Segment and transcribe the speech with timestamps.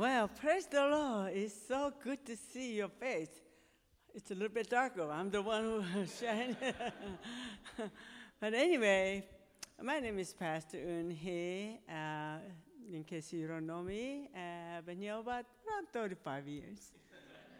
[0.00, 1.34] Well, praise the Lord.
[1.34, 3.28] It's so good to see your face.
[4.14, 5.10] It's a little bit darker.
[5.10, 6.56] I'm the one who shines.
[8.40, 9.26] but anyway,
[9.82, 11.14] my name is Pastor Un.
[11.86, 12.38] Uh,
[12.90, 16.92] in case you don't know me, uh, been here about around 35 years.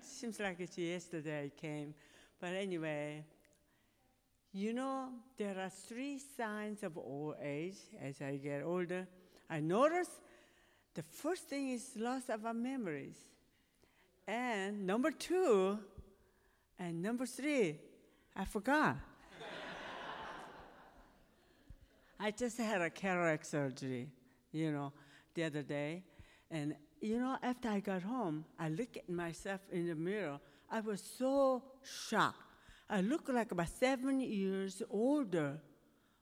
[0.00, 1.92] Seems like it's yesterday I came.
[2.40, 3.22] But anyway,
[4.54, 9.06] you know, there are three signs of old age as I get older.
[9.50, 10.08] I notice
[10.94, 13.16] the first thing is loss of our memories.
[14.26, 15.78] And number two,
[16.78, 17.78] and number three,
[18.36, 18.96] I forgot.
[22.20, 24.08] I just had a cataract surgery,
[24.52, 24.92] you know,
[25.34, 26.04] the other day.
[26.50, 30.38] And, you know, after I got home, I looked at myself in the mirror.
[30.70, 32.36] I was so shocked.
[32.88, 35.60] I looked like about seven years older.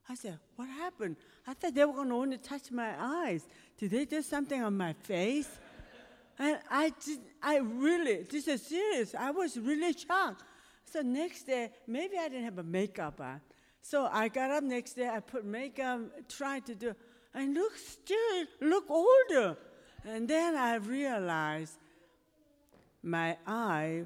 [0.09, 1.15] I said, What happened?
[1.45, 3.45] I thought they were going to only touch my eyes.
[3.77, 5.49] Did they do something on my face?
[6.39, 6.91] And I,
[7.43, 9.13] I really, this is serious.
[9.13, 10.43] I was really shocked.
[10.85, 13.41] So next day, maybe I didn't have a makeup on.
[13.81, 16.95] So I got up next day, I put makeup, tried to do,
[17.33, 19.57] and look still, look older.
[20.05, 21.77] And then I realized
[23.03, 24.05] my eye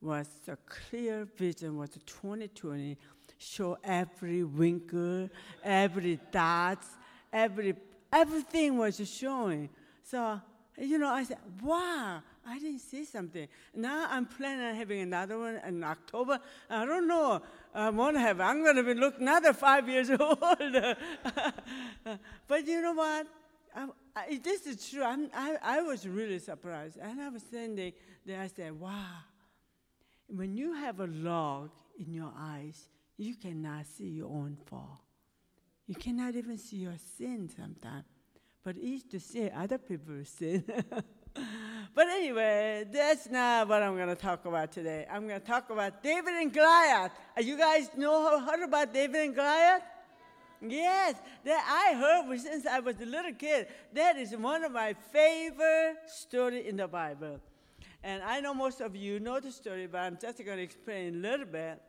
[0.00, 2.96] was a clear vision was 2020
[3.38, 5.30] show every wrinkle,
[5.62, 6.84] every dot,
[7.32, 7.74] every
[8.12, 9.68] everything was showing.
[10.02, 10.40] So
[10.76, 15.38] you know, I said, "Wow, I didn't see something." Now I'm planning on having another
[15.38, 16.38] one in October.
[16.68, 17.42] I don't know.
[17.74, 18.40] I want to have.
[18.40, 20.38] I'm going to be look another five years old.
[22.48, 23.26] but you know what?
[23.74, 25.02] I, I, this is true.
[25.02, 27.92] I'm, I, I was really surprised, and I was standing
[28.24, 28.40] there.
[28.40, 29.04] I said, "Wow."
[30.30, 35.02] When you have a log in your eyes, you cannot see your own fall.
[35.86, 38.04] You cannot even see your sin sometimes.
[38.62, 40.64] But it's to see other people's sin.
[41.94, 45.06] but anyway, that's not what I'm going to talk about today.
[45.10, 47.12] I'm going to talk about David and Goliath.
[47.36, 49.82] Uh, you guys know heard about David and Goliath?
[50.60, 51.14] Yes,
[51.44, 53.68] that I heard since I was a little kid.
[53.92, 57.40] That is one of my favorite stories in the Bible.
[58.02, 61.14] And I know most of you know the story, but I'm just going to explain
[61.14, 61.80] a little bit.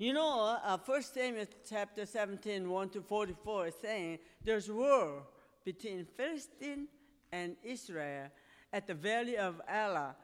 [0.00, 5.24] You know, uh, 1 Samuel chapter 17, 1 to 44 is saying there's war
[5.64, 6.86] between Philistine
[7.32, 8.28] and Israel
[8.72, 10.14] at the valley of Elah.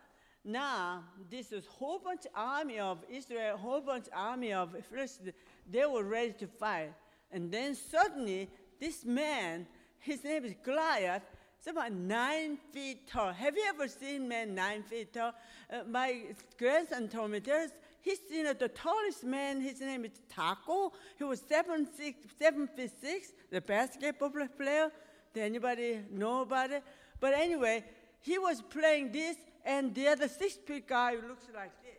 [0.44, 5.32] Now, this is whole bunch army of Israel, whole bunch army of Philistine.
[5.68, 6.92] They were ready to fight.
[7.32, 8.48] And then suddenly,
[8.78, 9.66] this man,
[9.98, 11.22] his name is Goliath,
[11.58, 13.32] it's about nine feet tall.
[13.32, 15.32] Have you ever seen men nine feet tall?
[15.68, 16.26] Uh, my
[16.58, 17.72] grandson told me there's
[18.04, 19.62] He's you know the tallest man.
[19.62, 20.92] His name is Tacko.
[21.16, 23.32] He was seven six seven feet six.
[23.50, 24.91] The basketball player.
[25.32, 26.82] Did anybody know about it?
[27.19, 27.82] But anyway,
[28.20, 31.94] he was playing this, and the other six feet guy looks like this.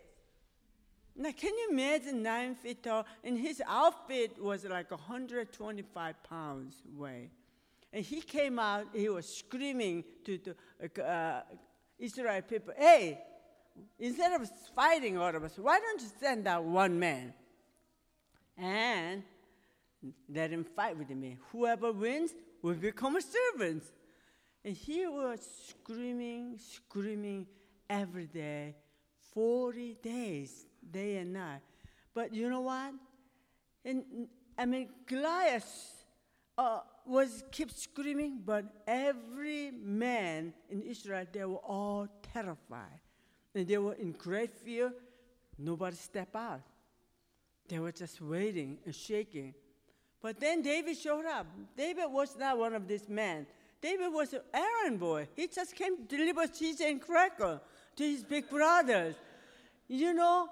[1.16, 3.04] Now, can you imagine nine feet tall?
[3.24, 7.30] And his outfit was like 125 pounds weight.
[7.92, 11.40] And he came out, he was screaming to the uh,
[11.98, 13.18] Israel people, hey,
[13.98, 17.32] instead of fighting all of us, why don't you send out one man
[18.56, 19.22] and
[20.28, 21.38] let him fight with me?
[21.52, 22.32] Whoever wins
[22.62, 23.84] will become a servant.
[24.64, 27.46] And he was screaming, screaming
[27.88, 28.74] every day,
[29.32, 31.60] 40 days, day and night.
[32.14, 32.94] But you know what?
[33.84, 36.04] And I mean, Goliath
[36.58, 43.00] uh, was kept screaming, but every man in Israel, they were all terrified
[43.56, 44.92] and they were in great fear.
[45.58, 46.60] Nobody stepped out.
[47.66, 49.54] They were just waiting and shaking.
[50.20, 51.46] But then David showed up.
[51.74, 53.46] David was not one of these men.
[53.80, 55.26] David was an errand boy.
[55.34, 57.60] He just came to deliver cheese and cracker
[57.96, 59.14] to his big brothers.
[59.88, 60.48] You know?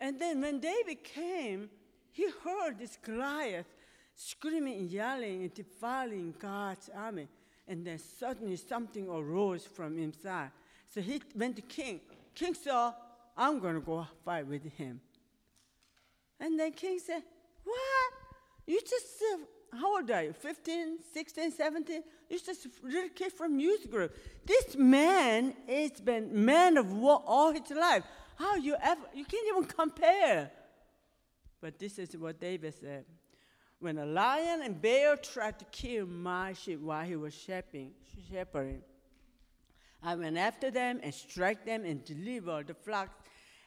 [0.00, 1.68] And then when David came,
[2.12, 3.66] he heard this Goliath
[4.14, 7.26] screaming and yelling and defiling God's army.
[7.66, 10.50] And then suddenly something arose from inside.
[10.88, 12.00] So he went to king.
[12.34, 12.92] King said,
[13.36, 15.00] I'm going to go fight with him.
[16.40, 17.22] And then King said,
[17.64, 18.12] What?
[18.66, 20.32] You just, uh, how old are you?
[20.32, 22.02] 15, 16, 17?
[22.28, 24.16] You're just little kid from youth group.
[24.44, 28.04] This man has been man of war all his life.
[28.36, 30.50] How you ever, you can't even compare.
[31.60, 33.04] But this is what David said.
[33.78, 38.82] When a lion and bear tried to kill my sheep while he was shepherding
[40.06, 43.16] I went after them and struck them and delivered the flocks.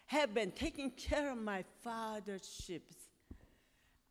[0.06, 2.92] Have been taking care of my father's sheep.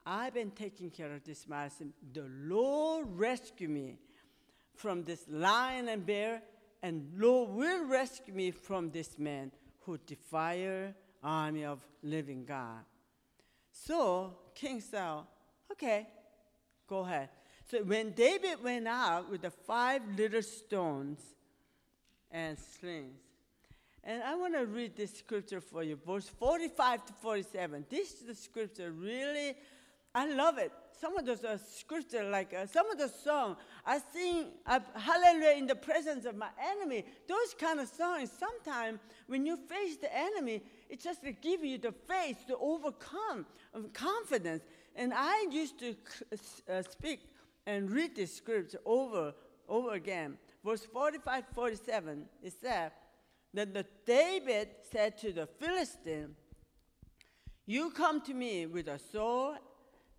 [0.04, 1.92] I've been taking care of this medicine.
[2.12, 3.98] The Lord rescue me
[4.74, 6.42] from this lion and bear,
[6.82, 10.92] and Lord will rescue me from this man who defile
[11.22, 12.84] army of living God.
[13.70, 15.28] So King Saul,
[15.70, 16.08] okay,
[16.88, 17.28] go ahead.
[17.70, 21.20] So when David went out with the five little stones
[22.36, 23.16] and slings,
[24.04, 27.86] and I want to read this scripture for you, verse 45 to 47.
[27.88, 29.54] This is the scripture really,
[30.14, 30.70] I love it.
[31.00, 33.56] Some of those uh, scripture, like uh, some of the song,
[33.86, 37.06] I sing uh, hallelujah in the presence of my enemy.
[37.26, 41.78] Those kind of songs, sometimes when you face the enemy, it just to give you
[41.78, 44.62] the faith to overcome um, confidence.
[44.94, 45.96] And I used to
[46.70, 47.20] uh, speak
[47.66, 49.32] and read this scripture over
[49.68, 50.38] over again.
[50.66, 52.90] Verse 45, 47, it said
[53.54, 56.34] that the David said to the Philistine,
[57.66, 59.58] You come to me with a sword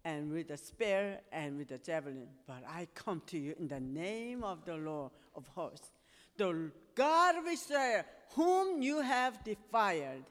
[0.06, 3.82] and with a spear and with a javelin, but I come to you in the
[3.82, 5.92] name of the Lord of hosts,
[6.38, 10.24] the God of Israel, whom you have defied.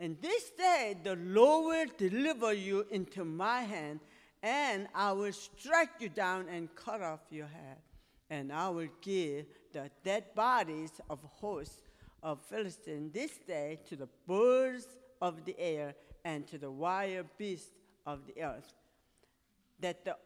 [0.00, 4.00] And this day the Lord will deliver you into my hand,
[4.42, 7.76] and I will strike you down and cut off your head.
[8.28, 11.82] And I will give the dead bodies of hosts
[12.22, 14.86] of Philistines this day to the birds
[15.20, 15.94] of the air
[16.24, 17.70] and to the wild beasts
[18.04, 18.72] of the earth,
[19.80, 20.16] that the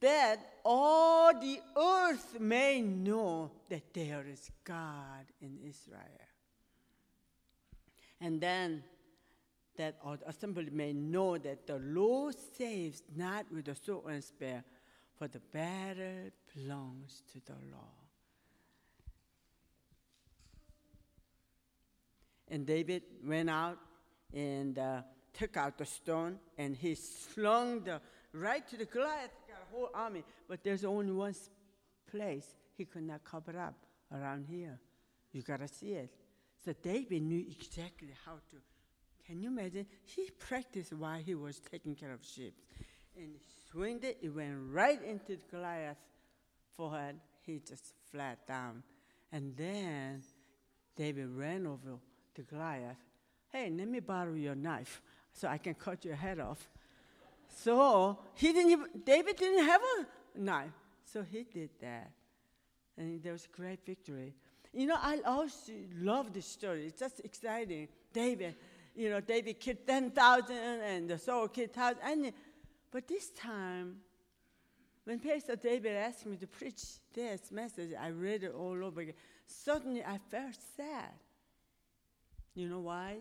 [0.00, 6.28] that all the earth may know that there is God in Israel.
[8.20, 8.82] And then
[9.76, 14.24] that all the assembly may know that the Lord saves not with the sword and
[14.24, 14.64] spear,
[15.22, 18.08] for the battle belongs to the Lord.
[22.48, 23.78] And David went out
[24.34, 25.02] and uh,
[25.32, 28.00] took out the stone and he slung the
[28.32, 30.24] right to the Goliath, got a whole army.
[30.48, 31.36] But there's only one
[32.10, 33.76] place he could not cover up
[34.12, 34.80] around here.
[35.30, 36.10] You gotta see it.
[36.64, 38.56] So David knew exactly how to.
[39.24, 39.86] Can you imagine?
[40.02, 42.56] He practiced while he was taking care of sheep.
[43.16, 43.36] And
[43.74, 46.00] it, it went right into Goliath's
[46.76, 47.16] forehead.
[47.44, 48.82] He just flat down.
[49.32, 50.22] And then
[50.96, 51.98] David ran over
[52.34, 52.96] to Goliath.
[53.50, 55.02] Hey, let me borrow your knife
[55.32, 56.68] so I can cut your head off.
[57.48, 60.72] So he didn't even, David didn't have a knife.
[61.04, 62.10] So he did that.
[62.96, 64.34] And there was a great victory.
[64.72, 66.86] You know, I also love this story.
[66.86, 67.88] It's just exciting.
[68.12, 68.54] David,
[68.94, 72.32] you know, David killed 10,000 and the Saul killed 1,000.
[72.92, 73.96] But this time,
[75.04, 76.82] when Pastor David asked me to preach
[77.14, 79.14] this message, I read it all over again.
[79.46, 81.10] Suddenly I felt sad.
[82.54, 83.16] You know why?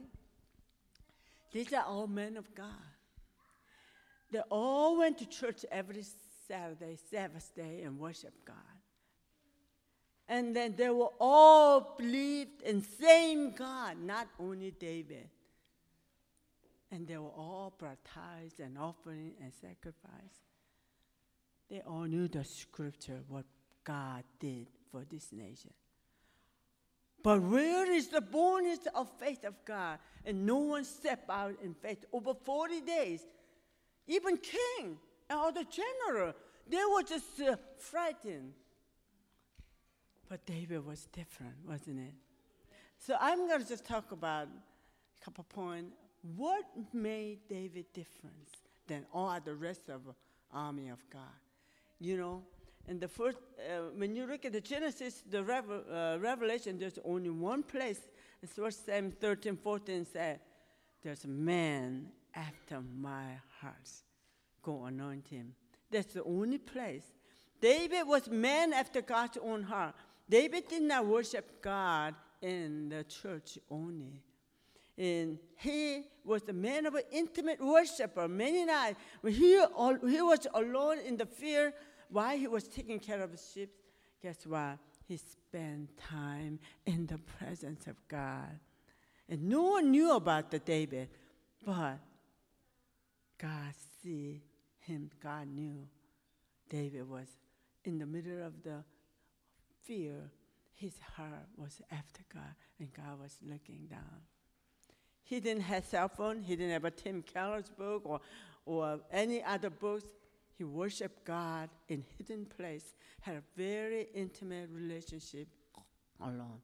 [1.53, 2.68] These are all men of God.
[4.31, 6.03] They all went to church every
[6.47, 8.56] Saturday, Sabbath day, and worship God.
[10.27, 15.29] And then they were all believed in same God, not only David.
[16.92, 20.42] And they were all brought tithes and offering and sacrifice.
[21.70, 23.46] They all knew the scripture, what
[23.84, 25.72] God did for this nation.
[27.24, 30.00] But where is the boldness of faith of God?
[30.26, 32.04] And no one stepped out in faith.
[32.12, 33.22] Over 40 days,
[34.08, 34.98] even king
[35.30, 36.34] and all the general,
[36.68, 38.54] they were just uh, frightened.
[40.28, 42.14] But David was different, wasn't it?
[42.98, 45.95] So I'm going to just talk about a couple points.
[46.35, 48.35] What made David different
[48.87, 50.01] than all the rest of
[50.54, 51.21] army of God?
[51.99, 52.44] You know,
[52.87, 56.99] and the first, uh, when you look at the Genesis, the Revel, uh, Revelation, there's
[57.06, 57.99] only one place.
[58.42, 60.40] It's Psalm 13, 14 said.
[61.04, 63.90] There's a man after my heart.
[64.61, 65.54] Go anoint him.
[65.90, 67.04] That's the only place.
[67.59, 69.95] David was man after God's own heart.
[70.30, 74.21] David did not worship God in the church only.
[75.02, 79.00] And he was a man of an intimate worshiper many nights.
[79.22, 79.60] When he,
[80.08, 81.74] he was alone in the field,
[82.10, 83.72] while he was taking care of the sheep,
[84.22, 84.78] guess what?
[85.08, 88.60] He spent time in the presence of God.
[89.28, 91.10] And no one knew about the David,
[91.66, 91.98] but
[93.40, 94.44] God see
[94.81, 95.88] him, God knew
[96.70, 97.28] David was
[97.86, 98.84] in the middle of the
[99.84, 100.30] fear.
[100.76, 104.22] His heart was after God, and God was looking down.
[105.31, 106.42] He didn't have cell phone.
[106.42, 108.19] He didn't have a Tim Keller's book or,
[108.66, 110.04] or any other books.
[110.57, 115.47] He worshiped God in hidden place, had a very intimate relationship
[116.19, 116.59] alone.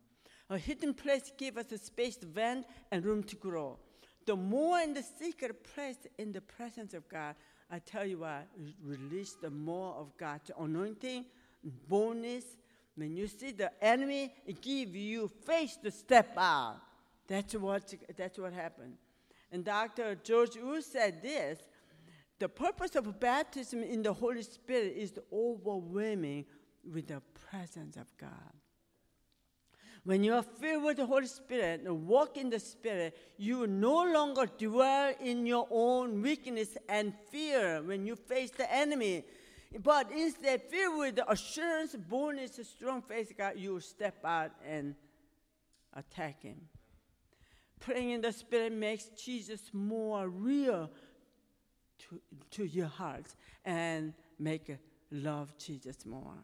[0.49, 3.79] A hidden place gave us a space to vent and room to grow.
[4.25, 7.35] The more in the secret place in the presence of God,
[7.71, 8.49] I tell you what,
[8.83, 11.23] release the more of God's anointing,
[11.87, 12.43] boldness,
[12.95, 16.81] When you see the enemy, it give you faith to step out.
[17.27, 18.93] That's what, that's what happened.
[19.51, 20.15] And Dr.
[20.15, 21.59] George Wood said this
[22.39, 26.45] the purpose of baptism in the Holy Spirit is overwhelming
[26.93, 28.53] with the presence of God.
[30.03, 34.03] When you are filled with the Holy Spirit and walk in the Spirit, you no
[34.05, 39.25] longer dwell in your own weakness and fear when you face the enemy.
[39.83, 44.95] But instead, filled with the assurance, boldness, strong faith, God, you step out and
[45.93, 46.61] attack him.
[47.79, 50.89] Praying in the Spirit makes Jesus more real
[51.99, 54.75] to, to your heart and make
[55.11, 56.35] love Jesus more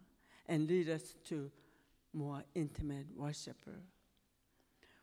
[0.48, 1.52] and lead us to
[2.14, 3.80] more intimate worshiper.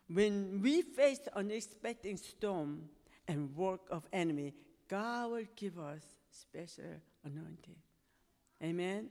[0.08, 2.88] When we face unexpected storm
[3.28, 4.54] and work of enemy,
[4.88, 7.76] God will give us special anointing.
[8.62, 9.08] Amen.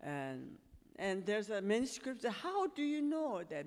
[0.00, 0.56] And
[0.96, 2.32] and there's a many scriptures.
[2.42, 3.66] How do you know that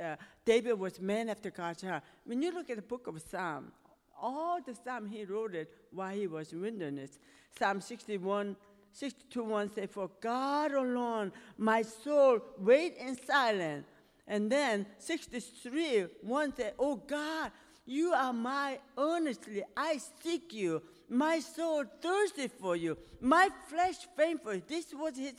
[0.00, 2.02] uh, David was man after God's heart?
[2.24, 3.72] When you look at the book of Psalm,
[4.20, 7.18] all the Psalm he wrote it while he was in wilderness.
[7.58, 8.56] Psalm 61
[8.92, 13.86] 62 1 say, For God alone, my soul, wait in silence.
[14.26, 17.52] And then 63 1 say, Oh God,
[17.86, 20.82] you are my earnestly, I seek you.
[21.08, 22.96] My soul thirsty for you.
[23.20, 24.62] My flesh faint for you.
[24.66, 25.34] This was his,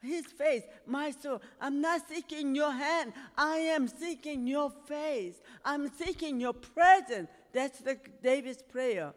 [0.00, 0.62] his face.
[0.86, 3.12] My soul, I'm not seeking your hand.
[3.36, 5.36] I am seeking your face.
[5.64, 7.28] I'm seeking your presence.
[7.52, 9.12] That's the David's prayer.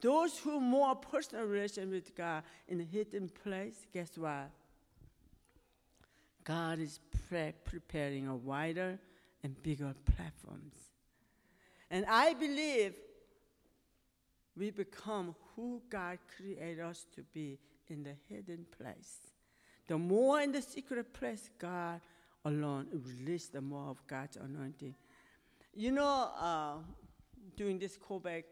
[0.00, 4.50] Those who more personal relation with God in a hidden place, guess what?
[6.44, 8.98] God is pre- preparing a wider
[9.42, 10.74] and bigger platforms.
[11.90, 12.94] And I believe
[14.56, 17.58] we become who God created us to be
[17.88, 19.33] in the hidden place.
[19.86, 22.00] The more in the secret place, God
[22.44, 24.94] alone release the more of God's anointing.
[25.74, 26.74] You know, uh,
[27.56, 28.44] during this callback,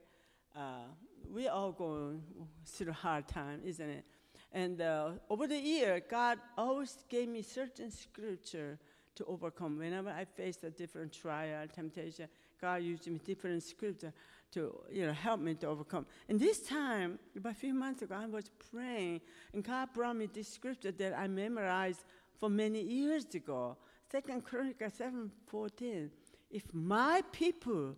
[0.57, 0.85] uh,
[1.33, 2.23] we all going
[2.67, 4.05] through a hard time, isn't it?
[4.53, 8.79] And uh, over the year, God always gave me certain scripture
[9.15, 9.79] to overcome.
[9.79, 12.29] Whenever I faced a different trial, temptation,
[12.61, 14.13] God used me different scripture
[14.53, 16.07] to you know help me to overcome.
[16.29, 19.21] And this time, about a few months ago, I was praying,
[19.53, 22.05] and God brought me this scripture that I memorized
[22.39, 23.77] for many years ago.
[24.11, 26.11] Second Chronicles seven fourteen.
[26.51, 27.97] If my people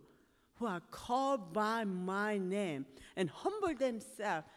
[0.57, 2.85] who are called by my name
[3.17, 4.47] and humble themselves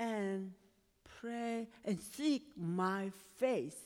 [0.00, 0.52] and
[1.20, 3.76] pray and seek my face.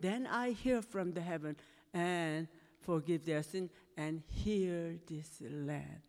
[0.00, 1.56] Then I hear from the heaven
[1.92, 2.46] and
[2.82, 6.02] forgive their sin and heal this land.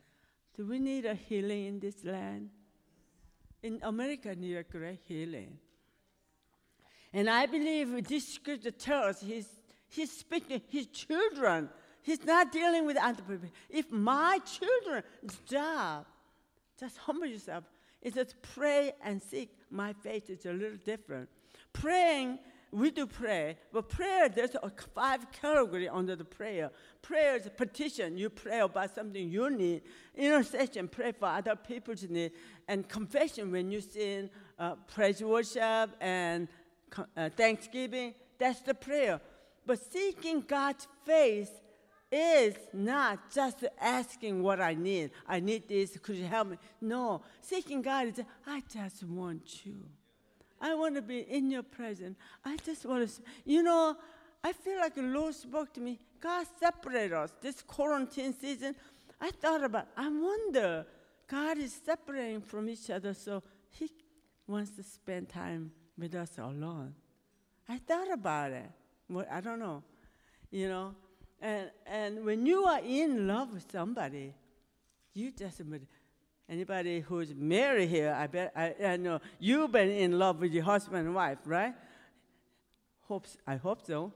[0.59, 2.49] Do we need a healing in this land?
[3.63, 5.57] In America, need a great healing.
[7.13, 9.47] And I believe this scripture tells he's,
[9.87, 11.69] he's speaking his children
[12.01, 13.49] He's not dealing with other people.
[13.69, 16.05] If my children's job,
[16.79, 17.65] just humble yourself,
[18.01, 19.49] is just pray and seek.
[19.69, 21.29] My faith is a little different.
[21.73, 22.39] Praying,
[22.71, 26.71] we do pray, but prayer, there's a five category under the prayer.
[27.01, 28.17] Prayer is petition.
[28.17, 29.81] You pray about something you need.
[30.15, 32.31] Intercession, pray for other people's need.
[32.67, 36.47] And confession, when you sing uh, praise worship and
[37.17, 39.19] uh, thanksgiving, that's the prayer.
[39.65, 41.51] But seeking God's face
[42.11, 45.11] is not just asking what I need.
[45.27, 45.97] I need this.
[45.97, 46.57] Could you help me?
[46.81, 47.21] No.
[47.41, 49.85] Seeking God is, I just want you.
[50.61, 52.17] I want to be in your presence.
[52.43, 53.95] I just want to, you know,
[54.43, 55.99] I feel like the Lord spoke to me.
[56.19, 57.33] God separated us.
[57.41, 58.75] This quarantine season,
[59.19, 60.85] I thought about, I wonder,
[61.27, 63.89] God is separating from each other, so He
[64.47, 66.93] wants to spend time with us alone.
[67.67, 68.69] I thought about it.
[69.09, 69.83] Well, I don't know.
[70.51, 70.95] You know,
[71.41, 74.33] and, and when you are in love with somebody,
[75.13, 75.61] you just,
[76.49, 80.63] anybody who's married here, I bet, I, I know you've been in love with your
[80.63, 81.73] husband and wife, right?
[83.01, 84.11] Hopes, I hope so.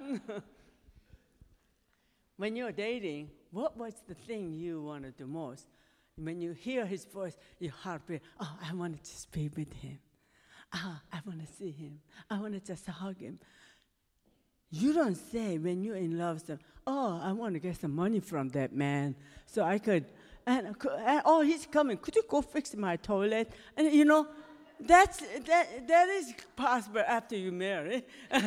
[2.36, 5.66] when you're dating, what was the thing you wanted the most?
[6.16, 9.72] When you hear his voice, your heart beats, oh, I want to just be with
[9.74, 9.98] him.
[10.72, 12.00] Ah, I want to see him.
[12.30, 13.38] I want to just hug him.
[14.70, 18.20] You don't say when you're in love, so, oh, I want to get some money
[18.20, 19.14] from that man
[19.46, 20.04] so I could,
[20.46, 21.96] and, uh, and uh, oh, he's coming.
[21.96, 23.50] Could you go fix my toilet?
[23.76, 24.26] And you know,
[24.80, 28.04] that's, that, that is possible after you marry.
[28.30, 28.44] it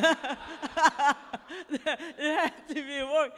[2.20, 3.32] has to be work.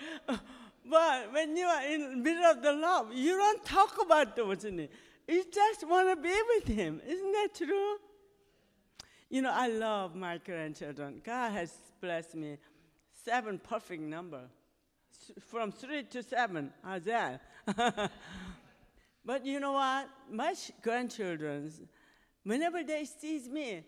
[0.84, 4.58] But when you are in the middle of the love, you don't talk about those
[4.58, 4.88] things.
[5.28, 7.00] You just want to be with him.
[7.06, 7.96] Isn't that true?
[9.28, 11.22] You know, I love my grandchildren.
[11.24, 12.58] God has blessed me.
[13.24, 14.42] Seven perfect number.
[15.48, 16.72] From three to seven.
[16.82, 17.42] How's that?
[19.24, 20.08] but you know what?
[20.30, 21.70] My grandchildren,
[22.44, 23.84] whenever they see me,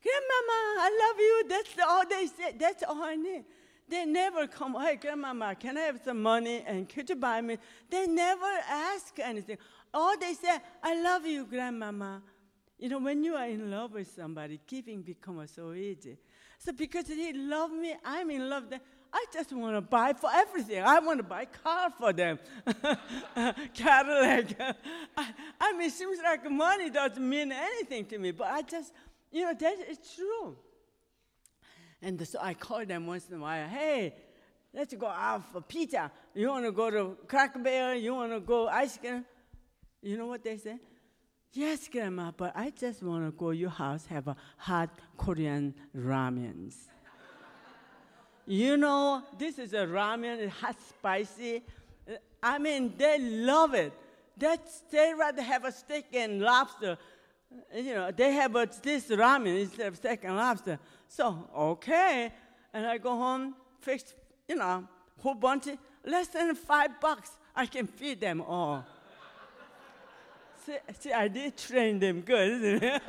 [0.00, 1.48] Grandmama, I love you.
[1.48, 2.56] That's all they say.
[2.56, 3.44] That's all I need.
[3.88, 7.56] They never come, hey, grandmama, can I have some money and could you buy me?
[7.88, 9.56] They never ask anything.
[9.94, 12.22] All they say, I love you, grandmama.
[12.78, 16.18] You know, when you are in love with somebody, giving becomes so easy.
[16.58, 18.64] So because he loved me, I'm in love.
[19.12, 20.82] I just want to buy for everything.
[20.82, 22.38] I want to buy car for them,
[23.74, 24.60] Cadillac.
[25.16, 25.28] I,
[25.60, 28.92] I mean, it seems like money doesn't mean anything to me, but I just,
[29.32, 30.56] you know, that is true.
[32.02, 34.14] And so I call them once in a while, hey,
[34.74, 36.10] let's go out for pizza.
[36.34, 37.98] You want to go to Cracker Barrel?
[37.98, 39.24] You want to go ice cream?
[40.02, 40.78] You know what they say?
[41.52, 46.74] Yes, Grandma, but I just want to go your house, have a hot Korean ramens.
[48.48, 51.62] You know, this is a ramen, it has spicy.
[52.42, 53.92] I mean, they love it.
[54.38, 56.96] That's, they rather have a steak and lobster.
[57.74, 60.78] You know, they have a, this ramen instead of steak and lobster.
[61.08, 62.32] So, okay.
[62.72, 64.14] And I go home, fix,
[64.48, 64.88] you know,
[65.18, 65.76] whole bunch, of,
[66.06, 67.30] less than five bucks.
[67.54, 68.82] I can feed them all.
[70.64, 73.02] see, see, I did train them good, isn't it?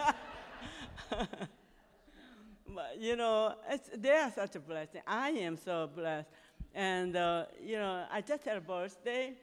[2.73, 3.55] but, you know,
[3.95, 5.01] they are such a blessing.
[5.07, 6.27] I am so blessed.
[6.73, 9.33] And, uh, you know, I just had a birthday,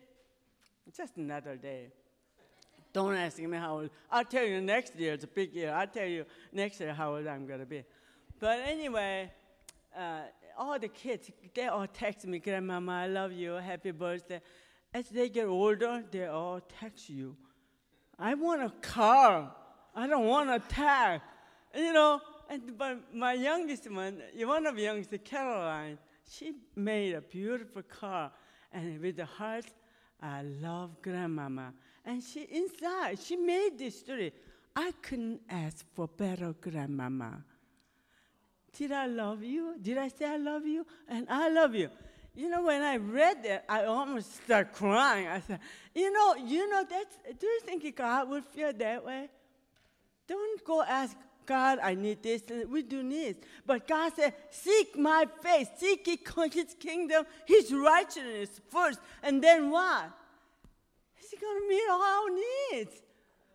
[0.96, 1.88] just another day.
[2.92, 3.90] Don't ask me how old.
[4.10, 5.14] I'll tell you next year.
[5.14, 5.72] It's a big year.
[5.72, 7.84] I'll tell you next year how old I'm going to be.
[8.38, 9.30] But anyway,
[9.96, 10.20] uh,
[10.56, 14.40] all the kids, they all text me, Grandmama, I love you, happy birthday.
[14.94, 17.36] As they get older, they all text you.
[18.18, 19.52] I want a car.
[19.94, 21.20] I don't want a tag.
[21.74, 25.98] You know, and, but my youngest one, one of the youngest, Caroline,
[26.30, 28.32] she made a beautiful car.
[28.72, 29.66] And with the heart,
[30.20, 31.72] I love grandmama.
[32.04, 34.32] And she inside, she made this story.
[34.74, 37.42] I couldn't ask for better grandmama.
[38.76, 39.76] Did I love you?
[39.80, 40.86] Did I say I love you?
[41.08, 41.88] And I love you.
[42.34, 45.26] You know, when I read that, I almost started crying.
[45.26, 45.60] I said,
[45.94, 49.30] you know, you know, that's, do you think God would feel that way?
[50.28, 52.42] Don't go ask God, I need this.
[52.68, 53.36] We do need.
[53.64, 56.06] But God said, seek my face, seek
[56.52, 60.10] his kingdom, his righteousness first, and then what?
[61.14, 62.92] He's going to meet all our needs.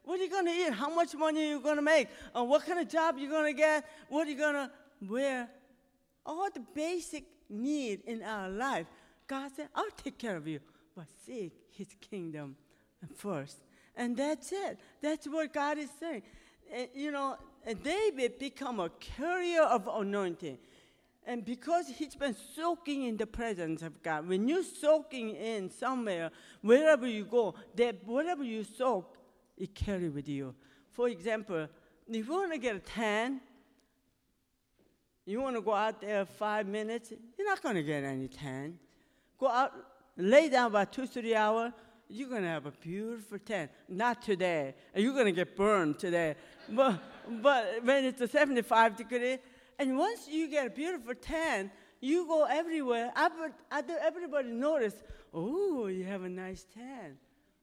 [0.03, 0.73] What are you going to eat?
[0.73, 2.07] How much money are you going to make?
[2.35, 3.85] Uh, what kind of job are you going to get?
[4.09, 4.71] What are you going to
[5.07, 5.49] wear?
[6.25, 8.87] all the basic need in our life,
[9.27, 10.59] God said, I'll take care of you,
[10.95, 12.55] but seek his kingdom
[13.15, 13.57] first.
[13.95, 14.79] And that's it.
[15.01, 16.23] That's what God is saying.
[16.73, 17.37] And, you know,
[17.83, 20.57] David become a carrier of anointing.
[21.25, 26.31] And because he's been soaking in the presence of God, when you're soaking in somewhere,
[26.61, 29.17] wherever you go, that whatever you soak,
[29.57, 30.55] it carry with you.
[30.89, 31.67] For example,
[32.09, 33.39] if you want to get a tan,
[35.25, 38.79] you want to go out there five minutes, you're not going to get any tan.
[39.39, 39.73] Go out,
[40.17, 41.71] lay down about two, three hours,
[42.09, 43.69] you're going to have a beautiful tan.
[43.87, 44.75] Not today.
[44.95, 46.35] You're going to get burned today.
[46.67, 47.01] but,
[47.41, 49.37] but when it's a 75 degree,
[49.79, 53.11] and once you get a beautiful tan, you go everywhere.
[53.15, 54.95] Everybody notice,
[55.33, 57.17] oh, you have a nice tan.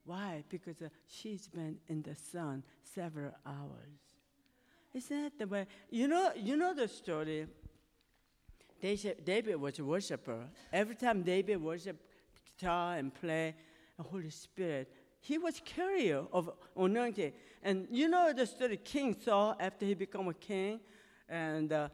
[0.05, 0.43] Why?
[0.49, 4.01] Because uh, she's been in the sun several hours.
[4.95, 5.67] Isn't that the way?
[5.91, 7.47] You know, you know the story.
[8.81, 10.49] David was a worshiper.
[10.73, 12.03] Every time David worshiped
[12.57, 13.55] guitar and play
[13.97, 14.91] the Holy Spirit,
[15.21, 17.33] he was carrier of anointing.
[17.63, 20.81] And you know the story, King Saul, after he became a king,
[21.29, 21.89] and uh,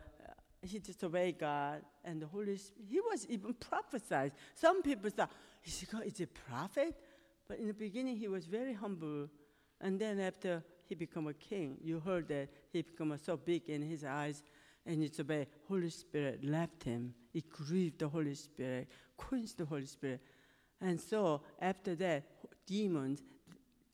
[0.63, 4.33] he disobeyed God, and the Holy Spirit, he was even prophesied.
[4.55, 5.31] Some people thought,
[5.65, 6.97] is he, is he a prophet?
[7.49, 9.29] But in the beginning, he was very humble.
[9.81, 11.77] And then after he became a king.
[11.83, 14.43] You heard that he became so big in his eyes,
[14.87, 17.15] and the Holy Spirit left him.
[17.33, 20.21] It grieved the Holy Spirit, quenched the Holy Spirit.
[20.81, 22.25] And so after that,
[22.67, 23.23] demons,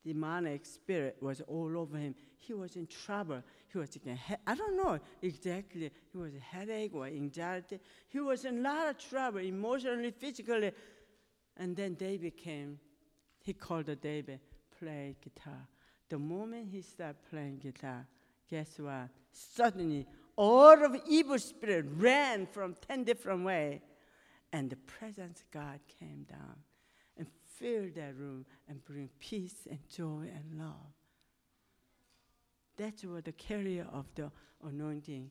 [0.03, 2.15] demonic spirit was all over him.
[2.37, 3.43] He was in trouble.
[3.71, 7.79] He was in, I don't know exactly, he was a headache or anxiety.
[8.09, 10.71] He was in a lot of trouble, emotionally, physically.
[11.57, 12.79] And then David came.
[13.43, 14.39] He called David,
[14.77, 15.67] play guitar.
[16.09, 18.05] The moment he started playing guitar,
[18.49, 19.09] guess what?
[19.31, 23.81] Suddenly, all of evil spirit ran from 10 different ways,
[24.51, 26.57] and the presence of God came down
[27.61, 30.93] filled that room and bring peace and joy and love.
[32.77, 34.31] That's what the carrier of the
[34.67, 35.29] anointing.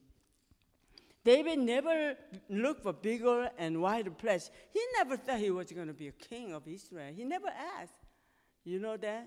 [1.24, 2.14] David never
[2.48, 4.50] looked for bigger and wider place.
[4.72, 7.12] He never thought he was going to be a king of Israel.
[7.14, 7.92] He never asked.
[8.64, 9.26] You know that?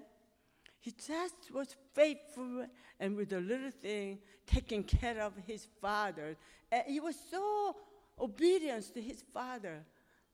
[0.79, 2.65] He just was faithful
[2.99, 6.35] and with a little thing, taking care of his father.
[6.71, 7.75] And he was so
[8.19, 9.83] obedient to his father.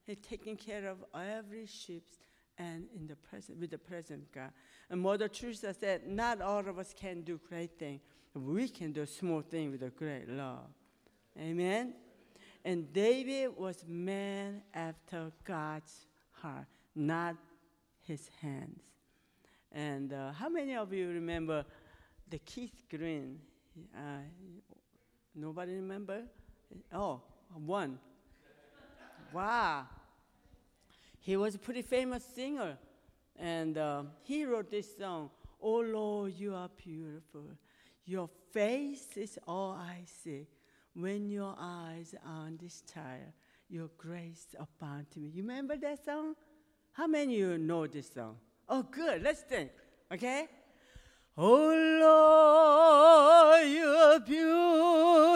[0.06, 2.04] He taking care of every sheep
[2.60, 4.52] and in the present with the present God.
[4.90, 8.02] And Mother Teresa said, not all of us can do great things.
[8.34, 10.68] We can do small things with a great love.
[11.40, 11.94] Amen.
[12.64, 17.36] And David was man after God's heart, not
[18.02, 18.82] his hands.
[19.72, 21.64] And uh, how many of you remember
[22.30, 23.40] the Keith Green?
[23.96, 24.22] Uh,
[25.34, 26.24] nobody remember?
[26.92, 27.22] Oh,
[27.66, 28.00] one.
[29.32, 29.86] wow.
[31.20, 32.78] He was a pretty famous singer.
[33.38, 35.30] And uh, he wrote this song,
[35.62, 37.46] Oh Lord, you are beautiful.
[38.06, 40.48] Your face is all I see.
[40.94, 43.32] When your eyes are on this child,
[43.70, 45.30] your grace to me.
[45.30, 46.36] You remember that song?
[46.94, 48.38] How many of you know this song?
[48.68, 49.22] Oh, good.
[49.22, 49.70] Let's sing.
[50.12, 50.48] Okay?
[51.38, 51.72] Oh
[53.56, 54.20] Lord, you're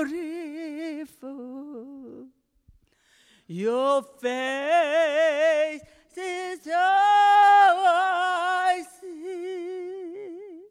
[0.04, 1.93] beautiful.
[3.56, 5.82] Your face
[6.18, 6.74] is all
[7.86, 10.64] I see.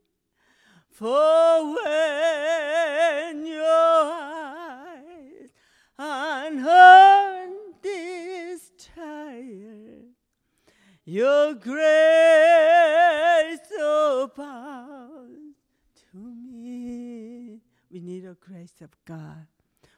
[0.91, 4.13] For when your
[5.17, 5.53] eyes
[5.97, 10.17] on this child,
[11.05, 11.81] your grace
[13.79, 15.55] abounds
[16.11, 17.61] to me.
[17.93, 19.47] We need a grace of God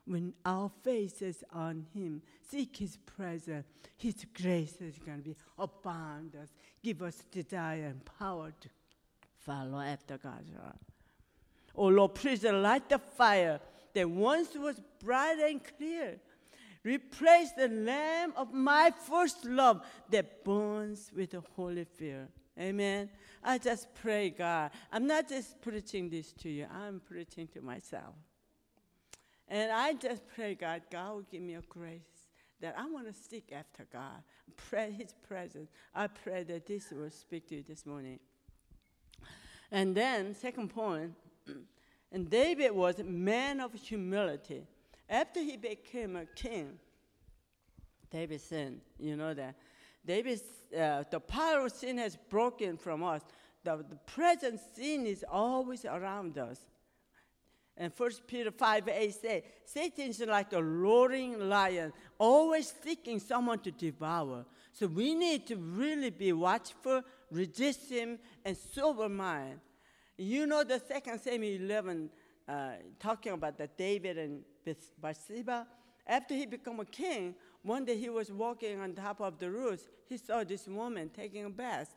[0.07, 6.37] when our is on Him, seek His presence, His grace is going to be abound
[6.37, 6.49] us,
[6.83, 8.69] give us desire and power to
[9.39, 10.79] follow after God's heart.
[11.75, 13.61] Oh Lord, please light the fire
[13.95, 16.21] that once was bright and clear.
[16.85, 22.29] Replace the lamp of my first love that burns with a holy fear.
[22.61, 23.09] Amen.
[23.43, 24.71] I just pray, God.
[24.93, 28.15] I'm not just preaching this to you, I'm preaching to myself.
[29.49, 32.29] And I just pray, God, God will give me a grace
[32.61, 34.23] that I want to seek after God,
[34.57, 35.71] pray His presence.
[35.95, 38.19] I pray that this will speak to you this morning.
[39.71, 41.13] And then, second point,
[42.13, 44.67] and David was a man of humility.
[45.09, 46.79] After he became a king,
[48.11, 48.81] David sinned.
[48.99, 49.57] You know that.
[50.07, 50.41] David,
[50.79, 53.23] uh, the power of sin has broken from us.
[53.65, 56.61] The, the present sin is always around us.
[57.77, 63.59] And 1 Peter 5 8 says, Satan is like a roaring lion, always seeking someone
[63.61, 64.45] to devour.
[64.73, 69.61] So we need to really be watchful, resist him, and sober mind.
[70.17, 72.11] You know the second Samuel 11,
[72.49, 74.43] uh, talking about the David and
[75.01, 75.67] Bathsheba.
[76.07, 79.89] After he became a king, one day he was walking on top of the roof.
[80.09, 81.95] He saw this woman taking a bath.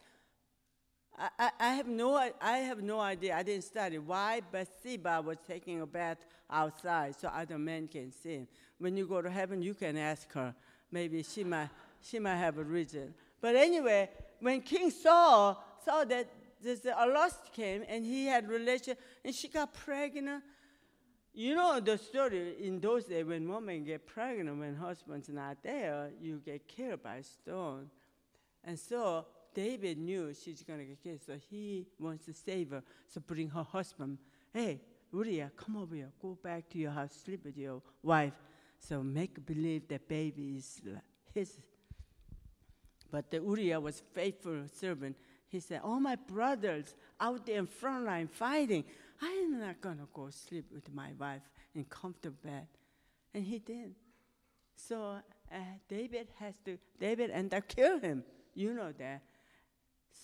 [1.18, 3.36] I, I, have no, I have no idea.
[3.36, 8.46] I didn't study why Bathsheba was taking a bath outside so other men can see.
[8.78, 10.54] When you go to heaven, you can ask her.
[10.92, 11.70] Maybe she might,
[12.02, 13.16] she might have a reason.
[13.42, 16.28] But anyway, when King Saul saw that
[16.62, 20.44] this, a lust came and he had relation and she got pregnant,
[21.34, 26.10] you know the story in those days when women get pregnant when husband's not there,
[26.22, 27.90] you get killed by stone.
[28.64, 29.26] And so
[29.58, 32.84] David knew she's going to get killed, so he wants to save her.
[33.08, 34.20] So bring her husband.
[34.54, 34.80] Hey,
[35.12, 36.12] Uriah, come over here.
[36.22, 38.34] Go back to your house, sleep with your wife.
[38.78, 40.80] So make believe that baby is
[41.34, 41.58] his.
[43.10, 45.18] But the Uriah was faithful servant.
[45.48, 48.84] He said, "All my brothers out there in front line fighting.
[49.20, 52.68] I am not gonna go sleep with my wife in comfortable bed."
[53.34, 53.96] And he did.
[54.76, 55.18] So
[55.52, 55.56] uh,
[55.88, 56.78] David has to.
[57.00, 58.24] David ended up kill him.
[58.54, 59.24] You know that.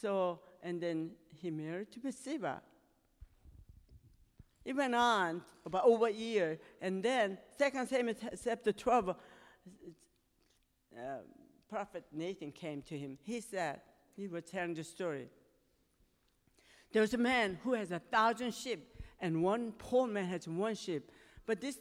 [0.02, 2.62] So, and then he married to Bathsheba.
[4.66, 9.16] It went on about over a year, and then 2 Samuel chapter 12, uh,
[11.70, 13.18] prophet Nathan came to him.
[13.24, 13.82] He said,
[14.16, 15.28] he was telling the story.
[16.92, 18.88] There was a man who has a thousand sheep,
[19.20, 21.12] and one poor man has one sheep.
[21.46, 21.80] But this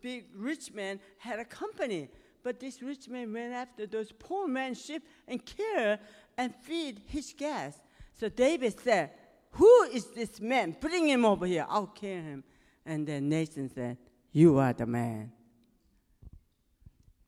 [0.00, 2.08] big rich man had a company.
[2.42, 5.98] But this rich man went after those poor man's sheep and killed
[6.36, 7.80] and feed his guests.
[8.18, 9.10] So David said,
[9.52, 10.76] Who is this man?
[10.80, 11.66] Bring him over here.
[11.68, 12.44] I'll kill him.
[12.86, 13.98] And then Nathan said,
[14.32, 15.32] You are the man.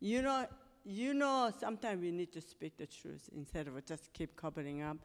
[0.00, 0.46] You know,
[0.84, 4.98] you know, sometimes we need to speak the truth instead of just keep covering up.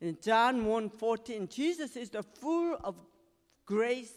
[0.00, 2.96] In John 1 14, Jesus is the full of
[3.66, 4.12] grace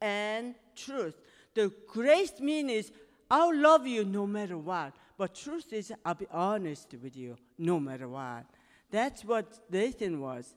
[0.00, 1.14] and truth.
[1.54, 2.90] The grace means
[3.30, 4.94] I'll love you no matter what.
[5.16, 8.44] But truth is, I'll be honest with you no matter what.
[8.90, 10.54] That's what Nathan was.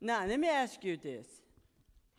[0.00, 1.26] Now, let me ask you this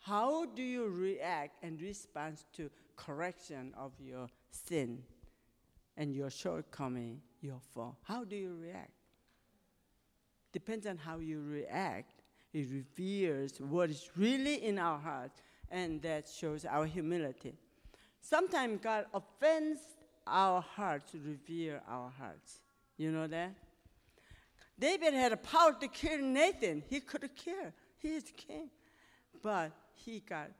[0.00, 5.02] How do you react and respond to correction of your sin
[5.96, 7.96] and your shortcoming, your fault?
[8.02, 8.92] How do you react?
[10.52, 12.12] Depends on how you react.
[12.52, 17.54] It reveals what is really in our hearts, and that shows our humility.
[18.20, 19.80] Sometimes God offends
[20.26, 22.58] our hearts to reveal our hearts.
[22.98, 23.54] You know that?
[24.78, 26.82] David had a power to kill Nathan.
[26.88, 27.72] He could killed.
[27.98, 28.70] He is king.
[29.42, 30.50] But he got,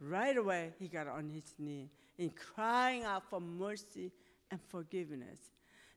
[0.00, 4.12] right away, he got on his knee in crying out for mercy
[4.50, 5.38] and forgiveness.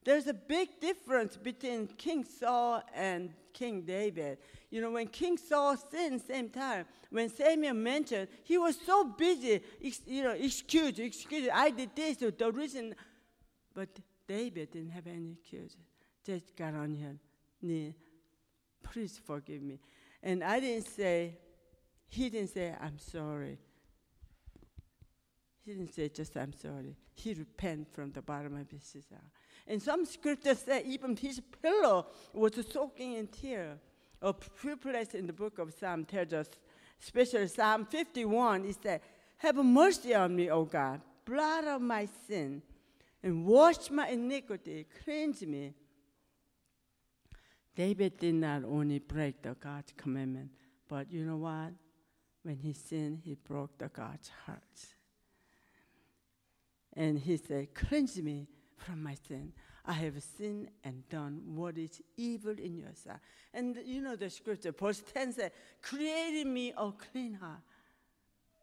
[0.04, 4.40] There's a big difference between King Saul and King David.
[4.72, 9.62] You know, when King Saul sinned, same time, when Samuel mentioned, he was so busy,
[10.08, 12.96] you know, excuse, excuse, I did this, the reason.
[13.76, 13.90] But
[14.28, 15.78] David didn't have any excuse.
[16.26, 17.18] Just got on his
[18.84, 19.80] please forgive me.
[20.24, 21.38] And I didn't say,
[22.08, 23.58] he didn't say, I'm sorry.
[25.63, 26.95] He didn't say just I'm sorry.
[27.13, 29.24] He repent from the bottom of his heart.
[29.67, 33.78] And some scriptures say even his pillow was soaking in tears.
[34.21, 36.47] A few places in the book of Psalm tells us,
[37.02, 39.02] especially Psalm 51, it said,
[39.38, 42.62] Have mercy on me, O God, blot out my sin,
[43.24, 45.74] and wash my iniquity, cleanse me.
[47.76, 50.52] David did not only break the God's commandment,
[50.88, 51.72] but you know what?
[52.44, 54.62] When he sinned, he broke the God's heart.
[56.94, 59.54] And he said, Cleanse me from my sin.
[59.86, 63.20] I have sinned and done what is evil in your sight.
[63.54, 67.62] And you know the scripture, verse 10 says, Create in me a clean heart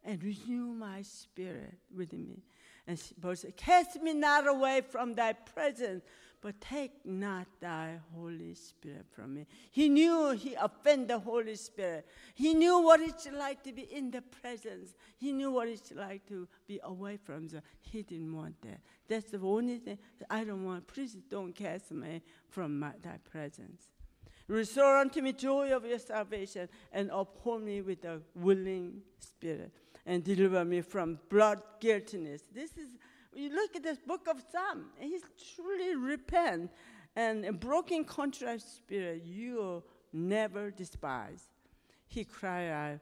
[0.04, 2.42] and renew my spirit within me.
[2.86, 6.02] And verse Cast me not away from thy presence,
[6.40, 9.46] but take not thy Holy Spirit from me.
[9.70, 12.06] He knew he offended the Holy Spirit.
[12.34, 14.94] He knew what it's like to be in the presence.
[15.16, 17.62] He knew what it's like to be away from the.
[17.80, 18.80] He didn't want that.
[19.08, 19.98] That's the only thing
[20.30, 20.86] I don't want.
[20.86, 23.88] Please don't cast me from my, thy presence.
[24.46, 29.72] Restore unto me joy of your salvation and uphold me with a willing spirit
[30.06, 32.42] and deliver me from blood guiltiness.
[32.54, 32.88] This is
[33.34, 35.22] you look at this book of Psalm, he's
[35.54, 36.70] truly repent
[37.16, 41.48] and a broken contrite spirit you never despise.
[42.06, 43.00] He cried out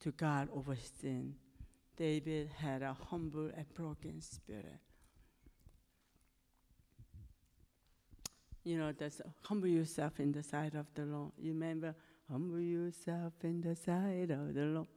[0.00, 1.34] to God over his sin.
[1.96, 4.80] David had a humble and broken spirit.
[8.64, 11.32] You know, that's humble yourself in the sight of the Lord.
[11.38, 11.94] You remember,
[12.30, 14.88] humble yourself in the sight of the Lord,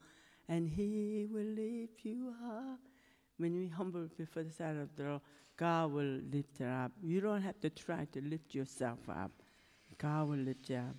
[0.49, 2.79] and He will lift you up
[3.41, 5.21] when you humble before the sight of the Lord,
[5.57, 6.91] God will lift you up.
[7.01, 9.31] You don't have to try to lift yourself up.
[9.97, 10.95] God will lift you up.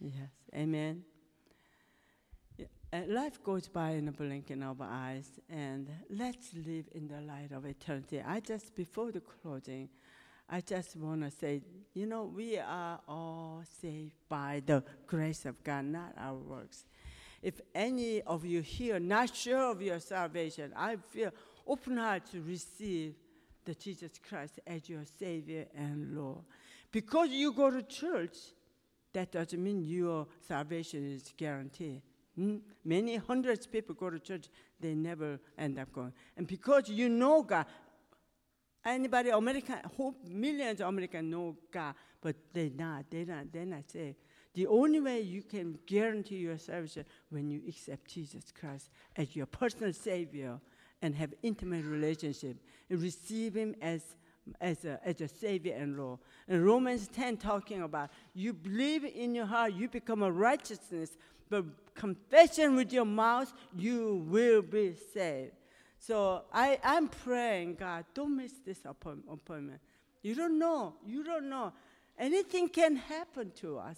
[0.00, 0.30] Yes.
[0.54, 1.04] Amen.
[2.92, 7.06] And uh, life goes by in a blinking of our eyes, and let's live in
[7.06, 8.20] the light of eternity.
[8.26, 9.88] I just, before the closing,
[10.48, 11.62] I just want to say,
[11.94, 16.84] you know, we are all saved by the grace of God, not our works.
[17.42, 21.30] If any of you here not sure of your salvation, I feel
[21.66, 23.14] open heart to receive
[23.64, 26.44] the Jesus Christ as your Savior and Lord.
[26.92, 28.36] Because you go to church,
[29.12, 32.02] that doesn't mean your salvation is guaranteed.
[32.36, 32.58] Hmm?
[32.84, 34.48] Many hundreds of people go to church,
[34.78, 36.12] they never end up going.
[36.36, 37.66] And because you know God,
[38.84, 43.90] anybody American, hope millions of Americans know God, but they're not, they're not, they're not
[43.90, 44.16] saved.
[44.54, 49.46] The only way you can guarantee your salvation when you accept Jesus Christ as your
[49.46, 50.58] personal Savior
[51.02, 52.56] and have intimate relationship
[52.88, 54.02] and receive Him as
[54.60, 56.18] as a, as a Savior and Lord.
[56.48, 61.16] In Romans 10, talking about you believe in your heart, you become a righteousness,
[61.48, 65.52] but confession with your mouth, you will be saved.
[65.98, 69.80] So I, I'm praying, God, don't miss this appointment.
[70.22, 70.94] You don't know.
[71.06, 71.72] You don't know.
[72.18, 73.96] Anything can happen to us.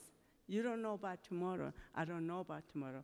[0.53, 1.73] You don't know about tomorrow.
[1.95, 3.03] I don't know about tomorrow.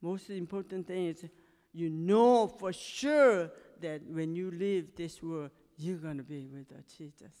[0.00, 1.24] Most important thing is
[1.72, 6.66] you know for sure that when you leave this world, you're going to be with
[6.98, 7.34] Jesus.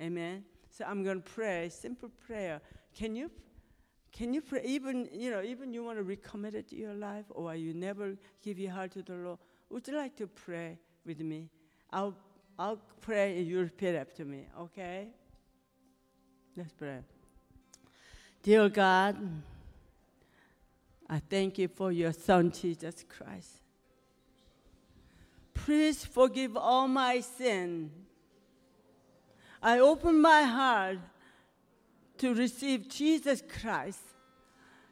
[0.00, 0.44] Amen.
[0.70, 2.60] So I'm going to pray, simple prayer.
[2.96, 3.28] Can you
[4.12, 7.24] can you pray even you know even you want to recommit it to your life
[7.30, 9.38] or you never give your heart to the Lord?
[9.70, 11.50] Would you like to pray with me?
[11.90, 12.14] I'll
[12.56, 15.08] I'll pray and you repeat after me, okay?
[16.56, 17.00] Let's pray.
[18.42, 19.16] Dear God,
[21.08, 23.60] I thank you for your Son, Jesus Christ.
[25.54, 27.90] Please forgive all my sin.
[29.62, 30.98] I open my heart
[32.18, 34.00] to receive Jesus Christ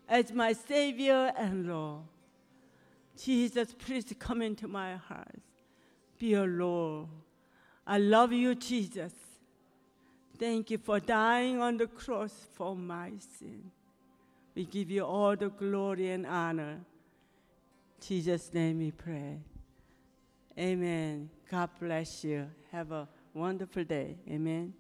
[0.08, 2.02] as my Savior and Lord.
[3.16, 5.40] Jesus, please come into my heart.
[6.18, 7.08] Be a Lord.
[7.86, 9.12] I love you, Jesus.
[10.38, 13.70] Thank you for dying on the cross for my sin.
[14.54, 16.80] We give you all the glory and honor.
[18.00, 19.38] Jesus' name we pray.
[20.58, 21.30] Amen.
[21.50, 22.50] God bless you.
[22.72, 24.16] Have a wonderful day.
[24.28, 24.72] Amen.